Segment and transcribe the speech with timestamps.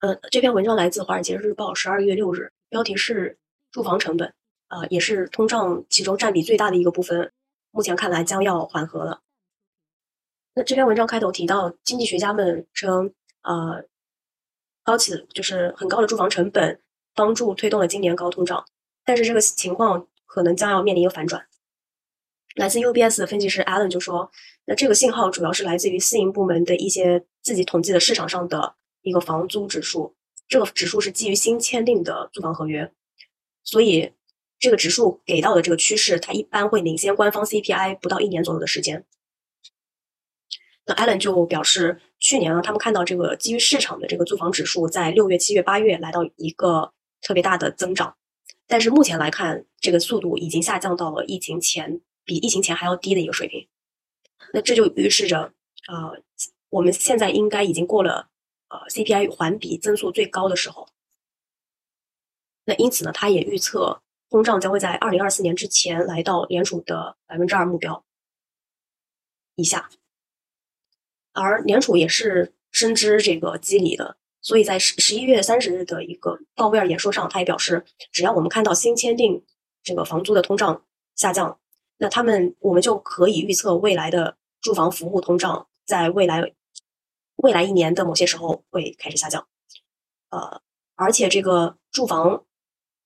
[0.00, 3.36] 呃，这篇文章来自《华尔街日报》十二月六日，标题是
[3.72, 4.32] “住房成本”，
[4.68, 7.32] 啊，也是通胀其中占比最大的一个部分，
[7.72, 9.22] 目前看来将要缓和了。
[10.54, 13.86] 那这篇文章开头提到，经济学家们称，呃，
[14.84, 16.80] 高企就是很高的住房成本
[17.16, 18.64] 帮助推动了今年高通胀，
[19.04, 21.44] 但是这个情况可能将要面临一个反转。
[22.54, 24.30] 来自 UBS 的分析师 Allen 就说，
[24.64, 28.76] 那这个信号主要是来自于私营部门的一些自己统计的市场上的。
[29.02, 30.14] 一个房租指数，
[30.48, 32.92] 这个指数是基于新签订的租房合约，
[33.62, 34.12] 所以
[34.58, 39.04] 这个指数给到的这个趋势，它一般会领先官方 CPI 不到一年左右的时间。
[40.86, 48.16] 那 Allen 就表示，去年呢，他们看到这个基于市场的这个租房指数在六月、七月、八月来到一个特别大的增长，
[48.66, 53.68] 但是目前来看，这个速度已经下降到了疫情前比疫情前还要低的一个水平。
[54.54, 55.52] 那这就预示着，
[55.88, 56.22] 呃，
[56.70, 58.30] 我们现在应该已经过了。
[58.68, 60.88] 呃，CPI 环比增速最高的时候，
[62.64, 68.04] 那因此呢，他也预测通胀将会在二零二四年之前来到联储的百分之二目标
[69.54, 69.88] 以下，
[71.32, 79.42] 而联储也是深知这个机理的，所以在十十一月三十日的一个鲍威尔演说上，他也表示，只要我们看到新签订
[79.82, 80.84] 这个房租的通胀
[81.16, 81.58] 下降，
[81.96, 86.52] 那他们我们就可以预测未来的住房服务通胀在未来。
[87.38, 89.46] 未来一年的某些时候会开始下降，
[90.30, 90.60] 呃，
[90.96, 92.44] 而且这个住房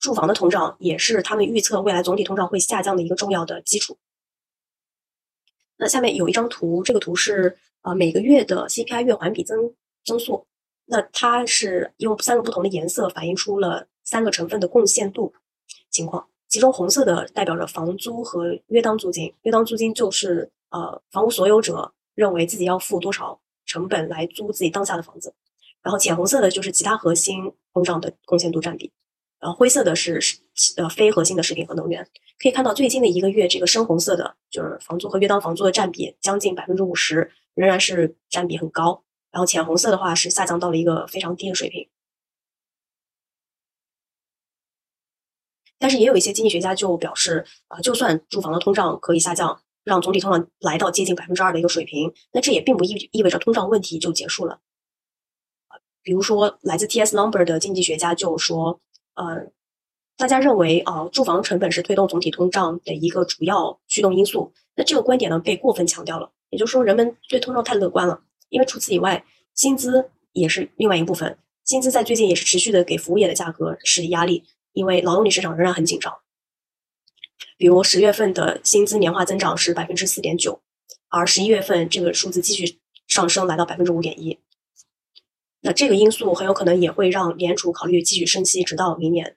[0.00, 3.98] 住房的通胀也是他们预测未来总体通胀会下降的一个重要的基础。
[5.76, 9.74] 那下面有一张图，这个图是呃每个月的 CPI 月环比增
[10.04, 10.46] 增速，
[10.86, 15.34] 那它是用三个不同的颜色反映出了三个成分的贡献度
[15.90, 23.38] 情况，其中红色的代表着房租和约当租金，约当租金就是呃房屋所有者认为自己要付多少。
[23.74, 25.34] 成本来租自己当下的房子，
[25.82, 28.92] 然后浅红色的就是其他核心通胀的贡献度占比，
[29.40, 30.20] 然后灰色的是
[30.76, 32.08] 呃非核心的食品和能源。
[32.38, 39.02] 可以看到最近的一个月，这个深红色的就是房租和约当房租的占比将近百分之五十，仍然是占比很高。
[39.32, 41.88] 然后浅红色的话是下降到了一个非常低的水平。
[45.80, 49.63] 但是也有一些经济学家就表示，啊，就算住房的通胀可以下降。
[49.84, 54.60] 让总体通胀来到接近百分之二的一个水平，那这也并不意意味着通胀问题就结束了。
[56.02, 57.16] 比如说，来自 T.S.
[57.16, 58.80] Number 的经济学家就说，
[59.14, 59.46] 呃，
[60.18, 64.52] 大家认为啊，住房成本是推动总体通胀的一个主要驱动因素。
[64.76, 66.30] 那这个观点呢，被过分强调了。
[66.50, 68.22] 也就是说，人们对通胀太乐观了。
[68.50, 69.24] 因为除此以外，
[69.54, 71.38] 薪资也是另外一部分。
[71.64, 74.44] 薪资在最近也是持续的给服务业的价格施压力，
[74.74, 76.14] 因为劳动力市场仍然很紧张。
[77.56, 80.60] 比如十月份的薪资年化增长是百分之四点九，
[81.08, 84.38] 而十一月份这个数字继续上升，来到百分之五点一。
[85.60, 89.36] 那这个因素很有可能也会让联储考虑继续升息，直到明年。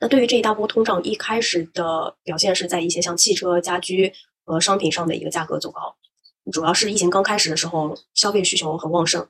[0.00, 4.12] 那对于这一大波通胀，一开始的表现是在一些像汽车、家居
[4.44, 5.96] 和商品上的一个价格走高，
[6.52, 9.28] 主要是疫情刚开始的时候，消费需求很旺盛，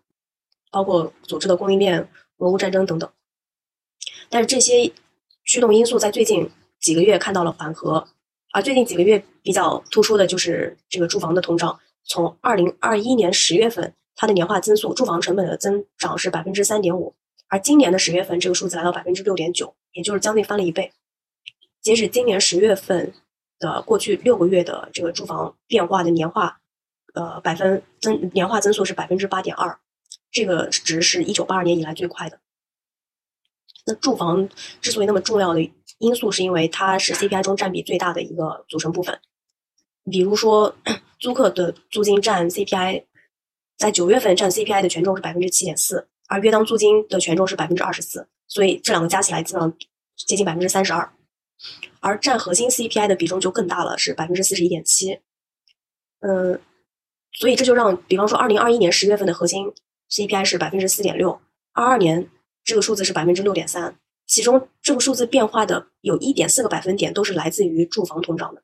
[0.71, 2.09] 包括组织的供应链、
[2.39, 3.09] 俄乌战争等等。
[4.29, 4.91] 但是这些
[5.45, 6.51] 驱动因素在最近。
[6.81, 8.07] 几个月看到了缓和，
[8.53, 11.79] 而最近几个月比较突出的就是这个住房的通胀。
[12.05, 17.15] 从二零二一年十月份，它的年化增速，住房成本的增长是百分之三点五，
[17.49, 20.93] 而今年的十月份，这个数字来到百分之六点九，也就是将近翻了一倍。
[21.83, 23.13] 截止今年十月份
[23.59, 26.61] 的过去六个月的这个住房变化的年化，
[27.15, 29.79] 呃，百分增年化增速是百分之八点二，
[30.31, 32.39] 这个值是一九八二年以来最快的。
[33.85, 34.49] 那住房
[34.81, 39.19] 之所以那么重要的，因素是因为它是 CPI 中占比最大的一个组成部分，
[40.11, 40.77] 比如说
[41.19, 43.05] 租客的租金占 CPI，
[43.79, 49.73] 在九月份占 CPI 的权重是百分之七点四，而约当租金的权重是百分之二十四，所以这两个加起来基本上
[50.17, 51.13] 接近百分之三十二，
[52.01, 55.21] 而占核心 CPI 的比重就更大了，是百分之四十一点七。
[56.21, 56.61] 嗯，
[57.33, 59.73] 所以这就让，比方说二零二一年十月份的核心
[60.11, 61.41] CPI 是百分之四点六，
[61.73, 62.31] 二二年
[62.65, 63.99] 这个数字是百分之六点三。
[64.27, 68.63] 其中这个数字变化的有一点四个百分点都是来自于住房通胀的，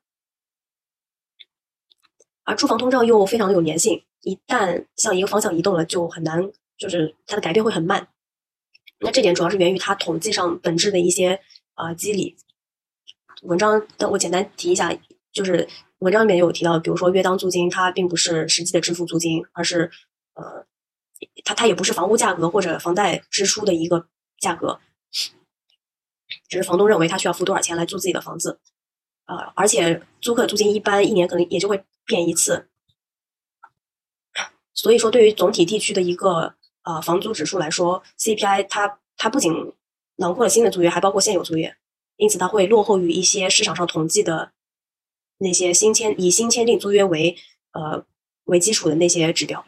[2.43, 8.09] 而住房通胀又非常有粘性，一旦向一个方向移动了，就很难，就是它的改变会很慢。
[8.99, 11.39] 那这点主要是源于它统计上本质的一些
[11.75, 12.35] 啊机理。
[13.43, 14.97] 文章的我简单提一下，
[15.31, 15.67] 就是
[15.99, 19.89] 文章里面有提到，比如说约当租金，它并不是实际的支付租金，而是
[20.33, 20.65] 呃，
[21.43, 24.07] 它它也不是房屋价格或者房贷支出的一个
[24.39, 24.79] 价格。
[26.53, 28.59] 只是房东认为他需要付多少钱来租自己的房子，
[29.25, 32.69] 呃，而且租客租金一般一年可能也就会变一次，
[34.75, 36.53] 所以说对于总体地区的一个
[36.83, 39.73] 呃房租指数来说，CPI 它它不仅
[40.17, 41.75] 囊括了新的租约，还包括现有租约，
[42.17, 44.51] 因此它会落后于一些市场上统计的
[45.39, 47.35] 那些新签以新签订租约为
[47.71, 48.05] 呃
[48.43, 49.65] 为基础的那些指标。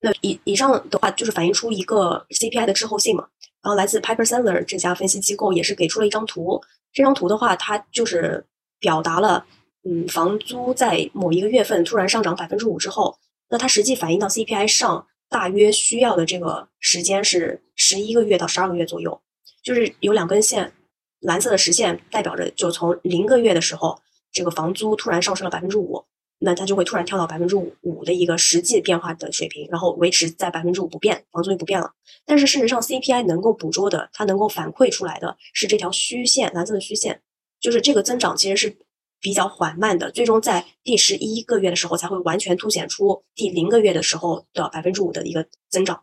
[0.00, 3.28] 那以以上的话就是反映出一个 CPI 的滞后性嘛。
[3.62, 6.60] 然后来自 Piper Sandler 这家分析机构也是给出了一张图，
[6.92, 8.46] 这张图的话，它就是
[8.78, 9.44] 表达了，
[9.84, 13.18] 嗯，房租在某一个月份突然上涨百分之五之后，
[13.50, 19.20] 那它实际反映到 CPI 上大约需要的这个时间是十一个月到十二个月左右，
[19.62, 20.72] 就是有两根线，
[21.20, 24.00] 蓝色的实线代表着就从零个月的时候，
[24.32, 26.02] 这个房租突然上升了百分之五。
[26.42, 31.92] 那它就会突然跳到百分之五五的一个实际变化的水平，然后维持在百分之五不变，房租就不变了。
[32.24, 37.20] 但是事实上，CPI 能够捕捉的，它能够反馈出来的是这条虚线，蓝色的虚线，
[37.60, 38.74] 就是这个增长其实是
[39.20, 46.02] 比较缓慢的，最终在第十一个月的时候才会完全凸显出第零个月的时候的百分之五的一个增长。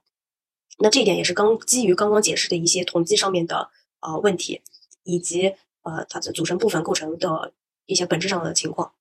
[0.78, 4.62] 那这一点也是刚基于刚刚解释的一些统计上面的呃问题，
[5.04, 7.54] 以及呃它的组成部分构成的
[7.88, 8.94] 一些本质上的情况。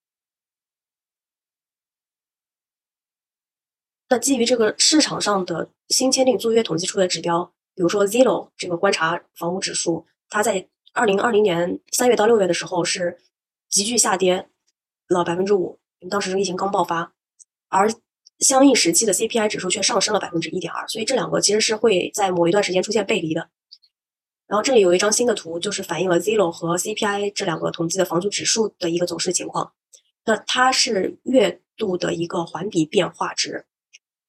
[4.09, 13.19] 那基于这个市场上的新签订租约统计出的指标，比如说 Zero 这个观察房屋指数，它在二零二零年三月到六月的时候是
[13.69, 14.49] 急剧下跌
[15.09, 17.13] 了百分之五，当时疫情刚爆发，
[17.69, 17.91] 而
[18.39, 23.49] 相应时期的 CPI 指数却上升了百分之一点二，所以这两个其实是会在某一段时间出现背离的。
[24.47, 29.73] 然后这里有一张新的图，就是反映了 Zero 和 CPI 这两个统计的房租指数的一个走势情况。
[30.25, 33.67] 那它是月度的一个环比变化值。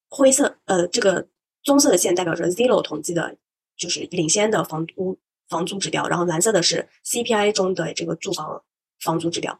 [0.09, 1.27] 灰色呃，这个
[1.63, 3.38] 棕色的线代表着 Zillow 统计的，
[3.75, 5.18] 就是领先的房屋
[5.50, 8.63] 房租指标，然后蓝色的是 CPI 中的这个住房
[9.00, 9.59] 房租指标。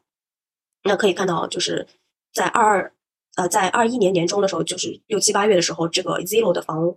[0.84, 1.88] 那可以看到，就是
[2.34, 2.94] 在二二
[3.36, 6.96] 呃，在二一年年中的时候，就是六七八月的时候，这个 Zillow 的房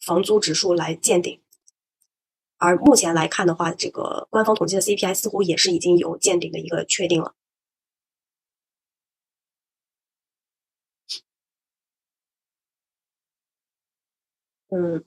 [0.00, 1.40] 房租指数来见顶，
[2.58, 7.34] 而目前来看的话，这个官方统计的 CPI 似乎也是已经有见顶的一个确定了。
[14.68, 15.04] 嗯，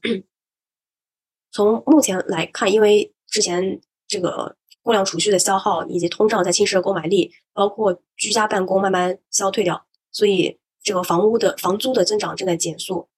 [1.51, 13.09] 从目前来看，因为之前这个过量储蓄的消耗以及通胀在侵蚀购买力，包括居家办公慢慢消退掉，所以这个房屋的房租的增长正在减速。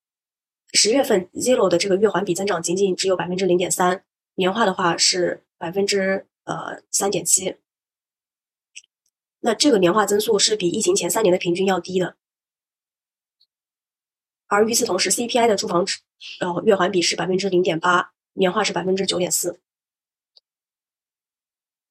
[0.73, 4.03] 十月份 Zillow 的这个月环比增长仅仅只有百分之零点三，
[4.35, 7.57] 年化的话是百分之呃三点七。
[9.41, 12.15] 那这个年化增速是比疫情前三年的平均要低的。
[14.51, 15.85] 而与此同时，CPI 的住房
[16.41, 19.61] 呃月环比是百分之零点八，年化是百分之九点四。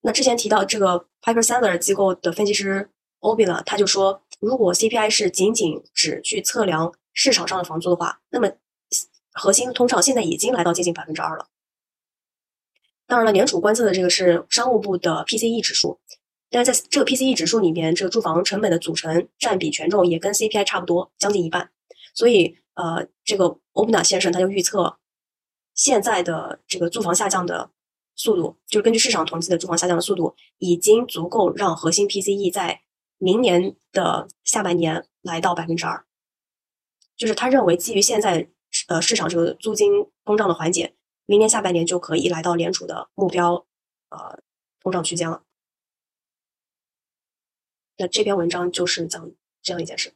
[0.02, 2.90] 那之前提到这个 Piper Sandler 机构的分析师
[3.20, 8.52] Obila，他就说，如果 CPI 是仅仅只去测量市场上的房租的话，那么
[9.32, 11.48] 核心通胀现在已经来到接近百分之二了。
[13.06, 15.98] 当然了，联储观测的这个是商务部的 PCE 指数，
[16.50, 21.70] 但是在这个 PCE 指数里面，这个住房成本的组成占比权重也跟 CPI 差不多，将近一半。
[22.14, 24.98] 所以，呃，这个欧布纳先生他就预测，
[25.74, 27.70] 现在的这个住房下降的
[28.16, 32.82] 速度，就是根据市场统计的住房下降的速度，已经足够让核心 PCE 在
[33.18, 36.04] 明年的下半年来到百分之二。
[37.16, 38.50] 就是他认为，基于现在
[38.88, 40.94] 呃市场这个租金通胀的缓解，
[41.26, 43.66] 明年下半年就可以来到联储的目标
[44.08, 44.42] 呃
[44.80, 45.42] 通胀区间了。
[47.98, 50.14] 那这篇文章就是讲这样一件事。